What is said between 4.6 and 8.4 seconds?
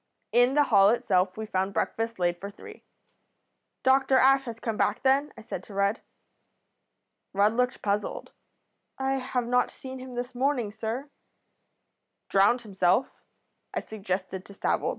back then?' I said to Rudd. "Rudd looked puzzled.